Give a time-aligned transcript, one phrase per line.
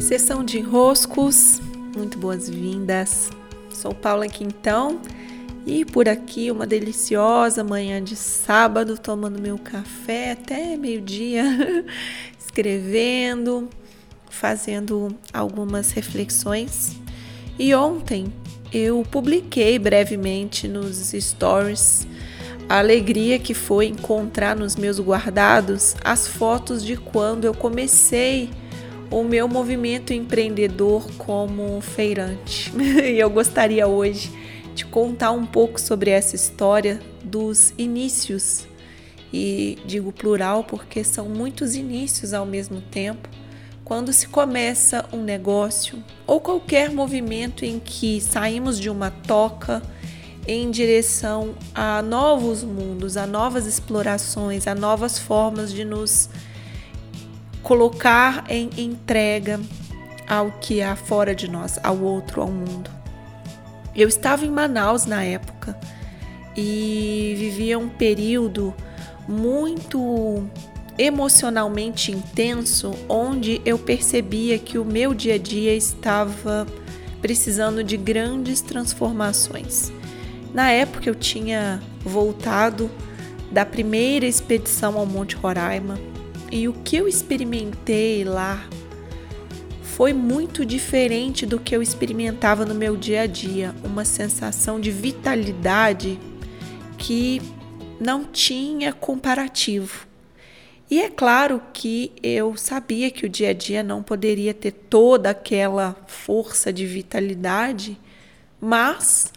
[0.00, 1.60] Sessão de enroscos,
[1.94, 3.28] muito boas-vindas.
[3.70, 4.98] Sou Paula Quintão
[5.66, 11.44] e por aqui uma deliciosa manhã de sábado, tomando meu café até meio-dia,
[12.40, 13.68] escrevendo,
[14.30, 16.96] fazendo algumas reflexões.
[17.58, 18.32] E ontem
[18.72, 22.06] eu publiquei brevemente nos stories
[22.68, 28.48] a alegria que foi encontrar nos meus guardados as fotos de quando eu comecei
[29.10, 32.72] o meu movimento empreendedor como feirante.
[32.78, 34.30] e eu gostaria hoje
[34.74, 38.66] de contar um pouco sobre essa história dos inícios.
[39.32, 43.28] E digo plural porque são muitos inícios ao mesmo tempo.
[43.84, 49.82] Quando se começa um negócio ou qualquer movimento em que saímos de uma toca
[50.46, 56.30] em direção a novos mundos, a novas explorações, a novas formas de nos
[57.62, 59.60] colocar em entrega
[60.28, 62.90] ao que há fora de nós, ao outro, ao mundo.
[63.94, 65.78] Eu estava em Manaus na época
[66.56, 68.74] e vivia um período
[69.28, 70.44] muito
[70.96, 76.66] emocionalmente intenso, onde eu percebia que o meu dia a dia estava
[77.20, 79.92] precisando de grandes transformações.
[80.52, 82.90] Na época eu tinha voltado
[83.50, 85.98] da primeira expedição ao Monte Roraima
[86.50, 88.64] e o que eu experimentei lá
[89.82, 94.90] foi muito diferente do que eu experimentava no meu dia a dia, uma sensação de
[94.90, 96.18] vitalidade
[96.96, 97.40] que
[98.00, 100.06] não tinha comparativo.
[100.90, 105.30] E é claro que eu sabia que o dia a dia não poderia ter toda
[105.30, 107.96] aquela força de vitalidade,
[108.60, 109.32] mas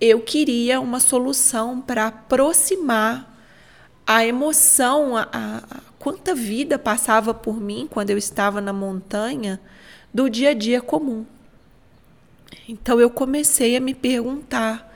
[0.00, 3.38] eu queria uma solução para aproximar
[4.06, 5.62] a emoção, a, a,
[6.00, 9.60] quanta vida passava por mim quando eu estava na montanha
[10.12, 11.24] do dia a dia comum.
[12.66, 14.90] Então eu comecei a me perguntar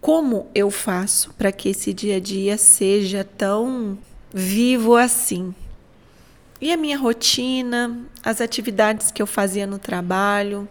[0.00, 3.98] como eu faço para que esse dia a dia seja tão
[4.32, 5.54] vivo assim.
[6.60, 10.68] E a minha rotina, as atividades que eu fazia no trabalho,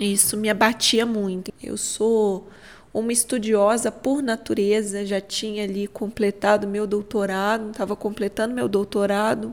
[0.00, 1.52] isso me abatia muito.
[1.62, 2.48] Eu sou
[2.94, 9.52] uma estudiosa por natureza, já tinha ali completado meu doutorado, estava completando meu doutorado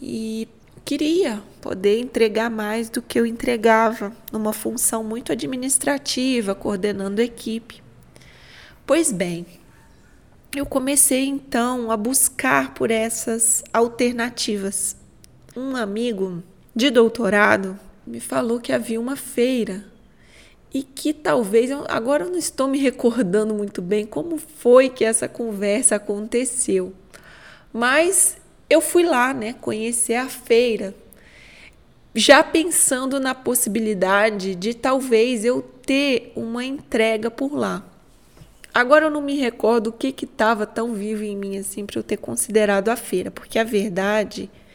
[0.00, 0.46] e
[0.84, 7.82] queria poder entregar mais do que eu entregava numa função muito administrativa, coordenando equipe.
[8.84, 9.46] Pois bem,
[10.54, 14.96] eu comecei então a buscar por essas alternativas.
[15.56, 16.42] Um amigo
[16.74, 19.95] de doutorado me falou que havia uma feira
[20.76, 25.26] e que talvez agora eu não estou me recordando muito bem como foi que essa
[25.26, 26.92] conversa aconteceu.
[27.72, 28.36] Mas
[28.68, 30.94] eu fui lá, né, conhecer a feira,
[32.14, 37.82] já pensando na possibilidade de talvez eu ter uma entrega por lá.
[38.74, 42.02] Agora eu não me recordo o que estava tão vivo em mim assim para eu
[42.02, 44.65] ter considerado a feira, porque a verdade é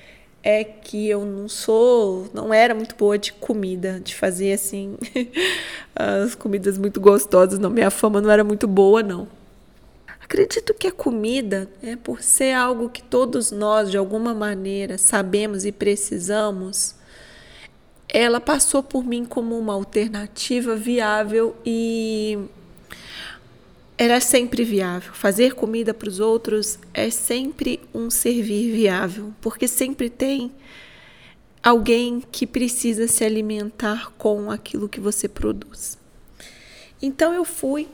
[0.63, 4.97] que eu não sou, não era muito boa de comida, de fazer assim
[5.96, 9.28] as comidas muito gostosas, não, minha fama não era muito boa não.
[10.22, 15.66] Acredito que a comida, é por ser algo que todos nós de alguma maneira sabemos
[15.66, 16.96] e precisamos,
[18.08, 22.40] ela passou por mim como uma alternativa viável e
[24.03, 25.13] era sempre viável.
[25.13, 30.51] Fazer comida para os outros é sempre um servir viável, porque sempre tem
[31.62, 36.00] alguém que precisa se alimentar com aquilo que você produz.
[37.00, 37.88] Então eu fui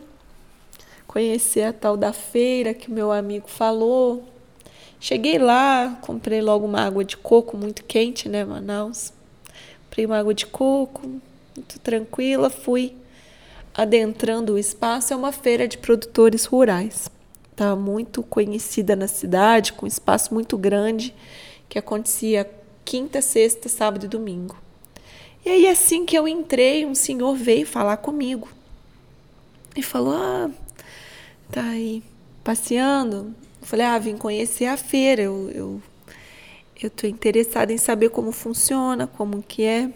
[1.06, 4.30] conhecer a tal da feira que meu amigo falou.
[5.02, 9.12] Cheguei lá, comprei logo uma água de coco muito quente, né, Manaus.
[9.84, 11.06] Comprei uma água de coco,
[11.54, 12.96] muito tranquila, fui
[13.78, 17.12] adentrando o espaço, é uma feira de produtores rurais.
[17.52, 21.14] Está muito conhecida na cidade, com espaço muito grande,
[21.70, 22.50] que acontecia
[22.84, 24.58] quinta, sexta, sábado e domingo.
[25.46, 28.50] E aí, assim que eu entrei, um senhor veio falar comigo
[29.76, 30.50] e falou: Ah,
[31.52, 32.04] tá aí
[32.44, 33.36] passeando?
[33.62, 35.22] Eu falei: Ah, vim conhecer a feira.
[35.22, 35.82] Eu, eu,
[36.82, 39.92] eu tô interessada em saber como funciona, como que é.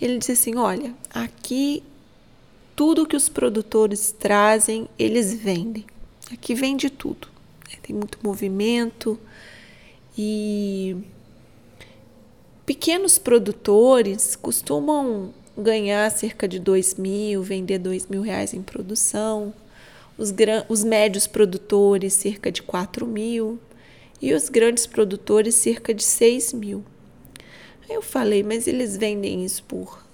[0.00, 1.82] Ele disse assim: Olha, aqui
[2.76, 5.86] tudo que os produtores trazem, eles vendem.
[6.30, 7.28] Aqui vende tudo.
[7.82, 9.18] Tem muito movimento
[10.18, 10.96] e
[12.64, 19.54] pequenos produtores costumam ganhar cerca de dois mil, vender dois mil reais em produção.
[20.18, 20.34] Os,
[20.68, 23.58] os médios produtores, cerca de quatro mil.
[24.20, 26.84] E os grandes produtores, cerca de seis mil.
[27.88, 30.04] Aí eu falei, mas eles vendem isso por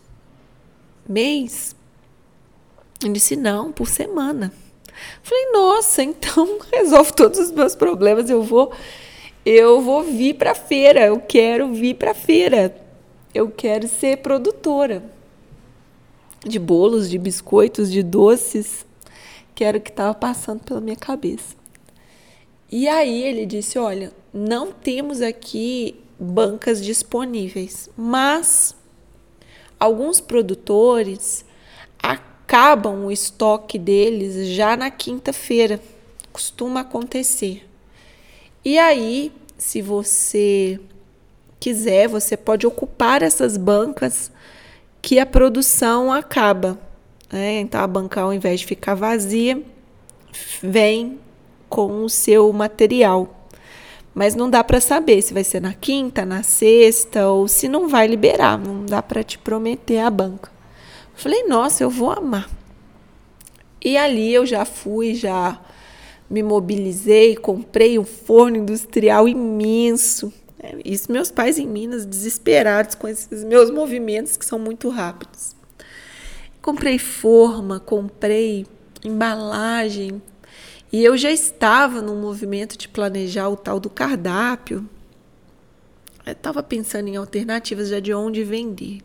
[1.09, 1.75] mês?
[3.03, 4.53] Ele disse, não, por semana.
[5.23, 8.29] Falei, nossa, então resolve todos os meus problemas.
[8.31, 8.73] Eu vou,
[9.45, 11.07] eu vou vir para feira.
[11.07, 12.75] Eu quero vir para feira.
[13.35, 15.03] Eu quero ser produtora
[16.45, 18.85] de bolos, de biscoitos, de doces,
[19.55, 21.55] que era o que estava passando pela minha cabeça.
[22.71, 28.75] E aí ele disse: Olha, não temos aqui bancas disponíveis, mas
[29.79, 31.45] alguns produtores
[32.53, 35.81] acabam o estoque deles já na quinta-feira.
[36.31, 37.67] Costuma acontecer.
[38.63, 40.79] E aí, se você
[41.59, 44.31] quiser, você pode ocupar essas bancas
[45.01, 46.79] que a produção acaba.
[47.33, 47.61] Né?
[47.61, 49.63] Então, a banca, ao invés de ficar vazia,
[50.63, 51.19] vem
[51.71, 53.49] com o seu material.
[54.15, 57.89] Mas não dá para saber se vai ser na quinta, na sexta ou se não
[57.89, 58.59] vai liberar.
[58.59, 60.52] Não dá para te prometer a banca.
[61.23, 62.51] Falei, nossa, eu vou amar.
[63.81, 65.61] E ali eu já fui, já
[66.29, 70.33] me mobilizei, comprei um forno industrial imenso.
[70.59, 75.55] É, isso meus pais em Minas desesperados com esses meus movimentos que são muito rápidos.
[76.61, 78.67] Comprei forma, comprei
[79.05, 80.21] embalagem,
[80.93, 84.91] e eu já estava no movimento de planejar o tal do cardápio.
[86.27, 88.99] Eu estava pensando em alternativas já de onde vender.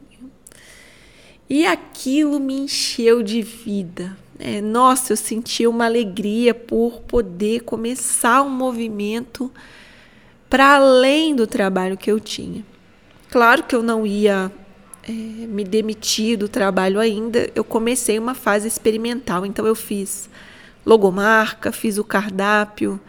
[1.50, 4.18] E aquilo me encheu de vida.
[4.38, 9.52] É, nossa, eu senti uma alegria por poder começar um movimento
[10.50, 12.64] para além do trabalho que eu tinha.
[13.32, 14.52] Claro que eu não ia
[15.04, 20.30] é, me demitir do trabalho ainda, eu comecei uma fase experimental, então eu fiz
[20.86, 23.00] logomarca, fiz o cardápio,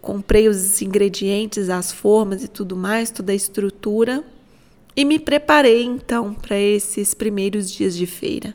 [0.00, 4.24] comprei os ingredientes, as formas e tudo mais, toda a estrutura
[4.96, 8.54] e me preparei então para esses primeiros dias de feira.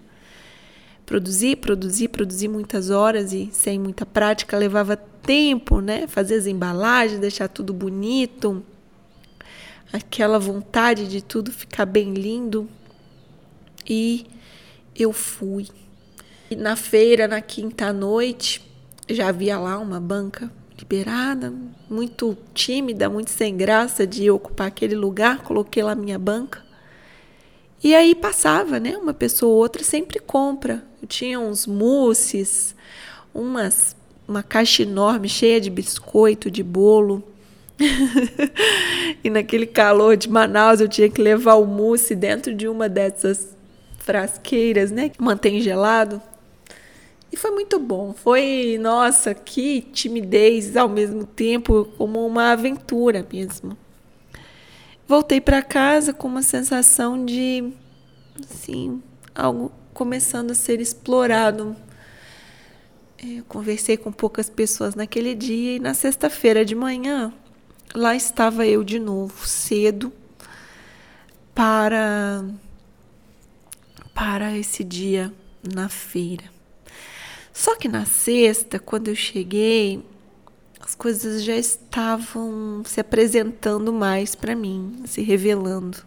[1.06, 6.08] Produzi, produzi, produzi muitas horas e sem muita prática levava tempo, né?
[6.08, 8.64] Fazer as embalagens, deixar tudo bonito,
[9.94, 12.68] aquela vontade de tudo ficar bem lindo.
[13.88, 14.26] E
[14.96, 15.68] eu fui.
[16.50, 18.62] E na feira, na quinta noite,
[19.10, 21.54] já havia lá uma banca liberada,
[21.88, 26.63] muito tímida, muito sem graça de ocupar aquele lugar, coloquei lá minha banca.
[27.83, 28.98] E aí passava, né?
[28.98, 30.83] Uma pessoa ou outra sempre compra.
[31.01, 32.75] Eu tinha uns mousses,
[33.33, 33.95] umas,
[34.28, 37.24] uma caixa enorme cheia de biscoito, de bolo.
[39.24, 43.56] e naquele calor de Manaus eu tinha que levar o mousse dentro de uma dessas
[43.98, 45.10] frasqueiras, né?
[45.10, 46.22] Que mantém gelado.
[47.31, 48.13] E foi muito bom.
[48.13, 53.78] Foi, nossa, que timidez ao mesmo tempo, como uma aventura mesmo.
[55.07, 57.72] Voltei para casa com uma sensação de,
[58.50, 59.01] assim,
[59.33, 61.75] algo começando a ser explorado.
[63.18, 67.31] É, conversei com poucas pessoas naquele dia e na sexta-feira de manhã,
[67.94, 70.12] lá estava eu de novo, cedo,
[71.54, 72.44] para
[74.13, 75.31] para esse dia
[75.62, 76.61] na feira.
[77.53, 80.03] Só que na sexta, quando eu cheguei,
[80.80, 86.00] as coisas já estavam se apresentando mais para mim, se revelando.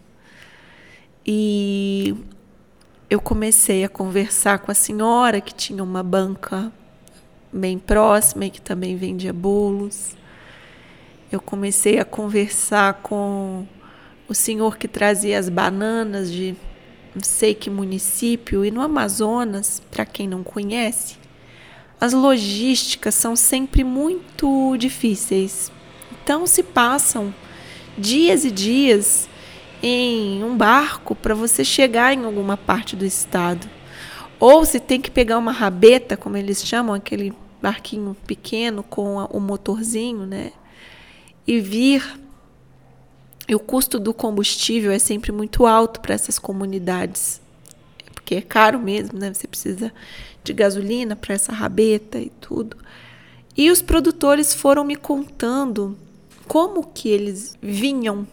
[1.26, 2.14] E
[3.08, 6.72] eu comecei a conversar com a senhora que tinha uma banca
[7.52, 10.16] bem próxima e que também vendia bolos.
[11.30, 13.66] Eu comecei a conversar com
[14.28, 16.56] o senhor que trazia as bananas de
[17.14, 21.16] não sei que município e no Amazonas, para quem não conhece,
[22.00, 25.72] as logísticas são sempre muito difíceis.
[26.22, 27.34] Então se passam
[27.96, 29.28] dias e dias
[29.82, 33.68] em um barco para você chegar em alguma parte do estado.
[34.40, 37.32] Ou se tem que pegar uma rabeta, como eles chamam, aquele
[37.62, 40.52] barquinho pequeno com o motorzinho, né?
[41.46, 42.20] E vir.
[43.46, 47.40] E o custo do combustível é sempre muito alto para essas comunidades.
[48.24, 49.34] Porque é caro mesmo, né?
[49.34, 49.92] Você precisa
[50.42, 52.74] de gasolina para essa rabeta e tudo.
[53.54, 55.94] E os produtores foram me contando
[56.48, 58.26] como que eles vinham.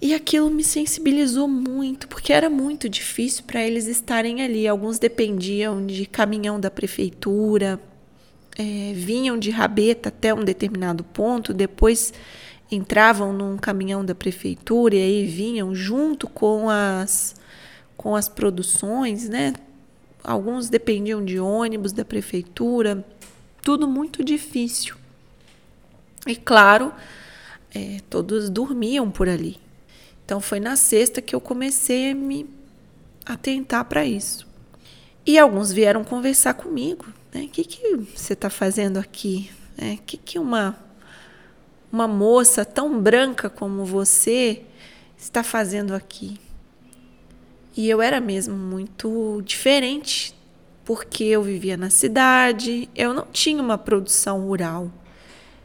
[0.00, 4.68] E aquilo me sensibilizou muito, porque era muito difícil para eles estarem ali.
[4.68, 7.80] Alguns dependiam de caminhão da prefeitura,
[8.56, 12.12] é, vinham de rabeta até um determinado ponto, depois
[12.70, 17.34] entravam num caminhão da prefeitura e aí vinham junto com as
[17.96, 19.54] com as produções, né?
[20.22, 23.04] Alguns dependiam de ônibus da prefeitura,
[23.62, 24.96] tudo muito difícil.
[26.26, 26.92] E claro,
[27.74, 29.58] é, todos dormiam por ali.
[30.24, 32.48] Então foi na sexta que eu comecei a me
[33.26, 34.46] atentar para isso.
[35.26, 37.42] E alguns vieram conversar comigo, né?
[37.42, 39.50] O que, que você está fazendo aqui?
[39.78, 40.78] O é, que, que uma,
[41.90, 44.62] uma moça tão branca como você
[45.18, 46.38] está fazendo aqui?
[47.76, 50.32] E eu era mesmo muito diferente,
[50.84, 54.92] porque eu vivia na cidade, eu não tinha uma produção rural,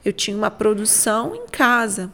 [0.04, 2.12] eu tinha uma produção em casa.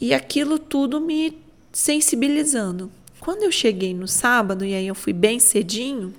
[0.00, 1.38] E aquilo tudo me
[1.70, 2.90] sensibilizando.
[3.20, 6.14] Quando eu cheguei no sábado, e aí eu fui bem cedinho,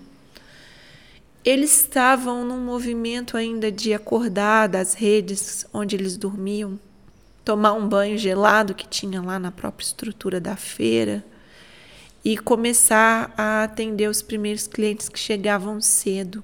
[1.43, 6.79] eles estavam num movimento ainda de acordar das redes onde eles dormiam,
[7.43, 11.25] tomar um banho gelado que tinha lá na própria estrutura da feira
[12.23, 16.43] e começar a atender os primeiros clientes que chegavam cedo.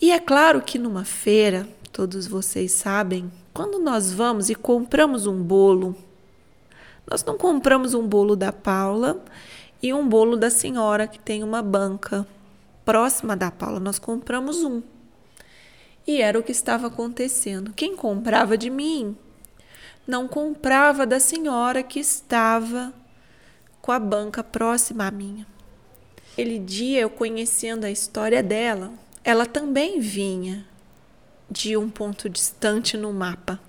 [0.00, 5.42] E é claro que numa feira, todos vocês sabem, quando nós vamos e compramos um
[5.42, 5.96] bolo,
[7.10, 9.22] nós não compramos um bolo da Paula
[9.82, 12.26] e um bolo da senhora que tem uma banca
[12.84, 14.82] próxima da Paula, nós compramos um.
[16.06, 17.72] E era o que estava acontecendo.
[17.74, 19.16] Quem comprava de mim
[20.06, 22.92] não comprava da senhora que estava
[23.86, 25.46] com a banca próxima à minha.
[26.32, 30.66] Aquele dia, eu conhecendo a história dela, ela também vinha
[31.48, 33.60] de um ponto distante no mapa.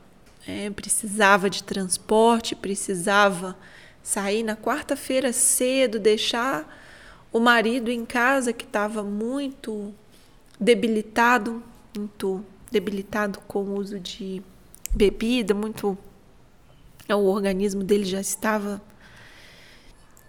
[0.47, 3.55] É, precisava de transporte, precisava
[4.01, 6.67] sair na quarta-feira cedo, deixar
[7.31, 9.93] o marido em casa que estava muito
[10.59, 11.61] debilitado,
[11.95, 14.41] muito debilitado com o uso de
[14.95, 15.95] bebida, muito
[17.07, 18.81] o organismo dele já estava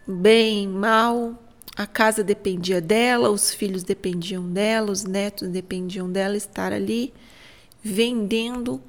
[0.08, 1.40] bem mal,
[1.76, 7.12] a casa dependia dela, os filhos dependiam dela, os netos dependiam dela estar ali
[7.82, 8.82] vendendo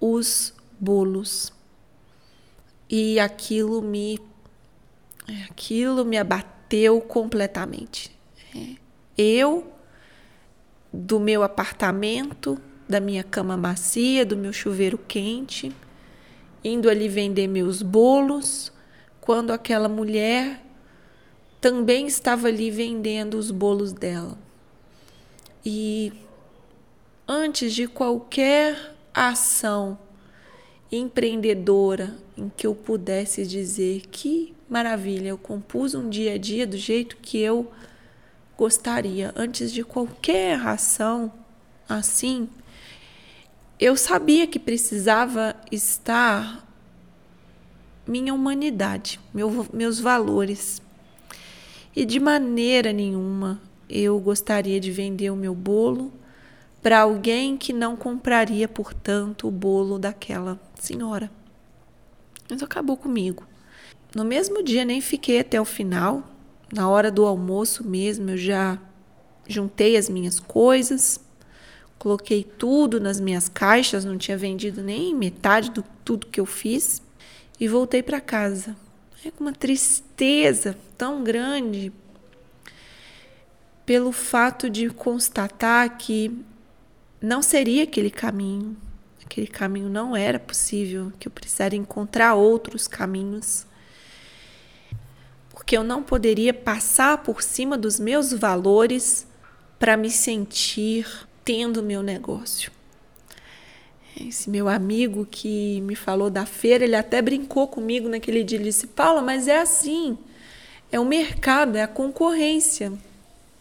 [0.00, 1.52] os bolos.
[2.88, 4.18] E aquilo me
[5.50, 8.10] aquilo me abateu bateu completamente.
[8.54, 8.76] É.
[9.16, 9.72] Eu,
[10.92, 15.72] do meu apartamento, da minha cama macia, do meu chuveiro quente,
[16.62, 18.70] indo ali vender meus bolos,
[19.28, 20.58] quando aquela mulher
[21.60, 24.38] também estava ali vendendo os bolos dela.
[25.62, 26.14] E
[27.28, 29.98] antes de qualquer ação
[30.90, 36.78] empreendedora em que eu pudesse dizer que maravilha, eu compus um dia a dia do
[36.78, 37.70] jeito que eu
[38.56, 39.30] gostaria.
[39.36, 41.30] Antes de qualquer ação
[41.86, 42.48] assim,
[43.78, 46.66] eu sabia que precisava estar
[48.08, 50.80] minha humanidade, meu, meus valores.
[51.94, 56.10] E de maneira nenhuma eu gostaria de vender o meu bolo
[56.82, 61.30] para alguém que não compraria, portanto, o bolo daquela senhora.
[62.48, 63.46] Mas acabou comigo.
[64.14, 66.22] No mesmo dia nem fiquei até o final.
[66.72, 68.78] Na hora do almoço mesmo, eu já
[69.46, 71.20] juntei as minhas coisas,
[71.98, 77.02] coloquei tudo nas minhas caixas, não tinha vendido nem metade do tudo que eu fiz
[77.58, 78.76] e voltei para casa.
[79.24, 81.92] É com uma tristeza tão grande
[83.84, 86.30] pelo fato de constatar que
[87.20, 88.76] não seria aquele caminho,
[89.24, 93.66] aquele caminho não era possível, que eu precisaria encontrar outros caminhos
[95.58, 99.26] porque eu não poderia passar por cima dos meus valores
[99.78, 101.06] para me sentir
[101.44, 102.72] tendo meu negócio.
[104.20, 108.58] Esse meu amigo que me falou da feira, ele até brincou comigo naquele dia.
[108.58, 110.18] Ele disse: Paula, mas é assim.
[110.90, 112.92] É o mercado, é a concorrência.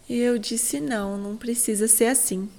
[0.10, 2.50] E eu disse: não, não precisa ser assim.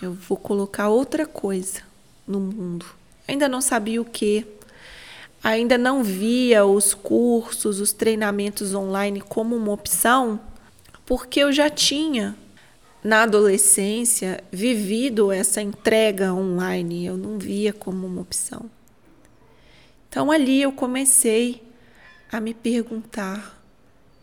[0.00, 1.80] Eu vou colocar outra coisa
[2.26, 2.86] no mundo.
[3.28, 4.46] Ainda não sabia o que,
[5.42, 10.40] ainda não via os cursos, os treinamentos online como uma opção,
[11.04, 12.36] porque eu já tinha
[13.02, 18.70] na adolescência vivido essa entrega online, eu não via como uma opção.
[20.08, 21.62] Então ali eu comecei
[22.30, 23.60] a me perguntar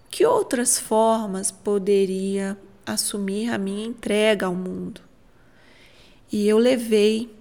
[0.10, 5.02] que outras formas poderia assumir a minha entrega ao mundo.
[6.32, 7.36] E eu levei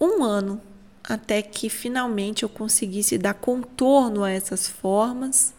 [0.00, 0.60] um ano
[1.02, 5.54] até que finalmente eu conseguisse dar contorno a essas formas,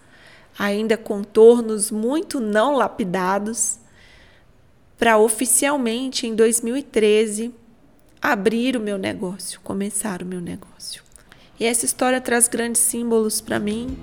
[0.57, 3.77] ainda contornos muito não lapidados,
[4.98, 7.54] para oficialmente em 2013
[8.22, 11.04] abrir o meu negócio, começar o meu negócio.
[11.60, 13.98] E essa história traz grandes símbolos para mim,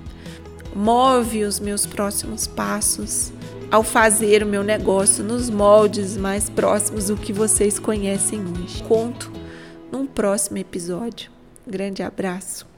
[0.75, 3.31] move os meus próximos passos
[3.69, 8.83] ao fazer o meu negócio nos moldes mais próximos do que vocês conhecem hoje.
[8.83, 9.31] Conto
[9.91, 11.31] num próximo episódio.
[11.65, 12.72] Grande abraço.